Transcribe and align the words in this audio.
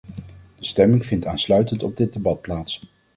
De 0.57 0.65
stemming 0.65 1.05
vindt 1.05 1.25
aansluitend 1.25 1.83
op 1.83 1.95
dit 1.97 2.13
debat 2.13 2.41
plaats. 2.41 2.79